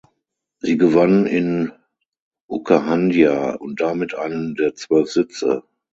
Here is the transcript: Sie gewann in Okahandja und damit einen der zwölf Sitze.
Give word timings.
Sie 0.61 0.77
gewann 0.79 1.27
in 1.27 1.73
Okahandja 2.47 3.53
und 3.57 3.79
damit 3.81 4.15
einen 4.15 4.55
der 4.55 4.73
zwölf 4.73 5.11
Sitze. 5.11 5.61